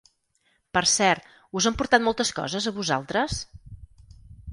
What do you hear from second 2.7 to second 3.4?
a vosaltres?